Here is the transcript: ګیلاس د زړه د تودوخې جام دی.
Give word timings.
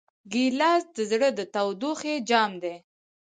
ګیلاس 0.31 0.83
د 0.95 0.97
زړه 1.11 1.29
د 1.37 1.39
تودوخې 1.53 2.13
جام 2.29 2.51
دی. 2.63 2.75